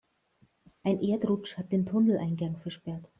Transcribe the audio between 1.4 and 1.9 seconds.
hat den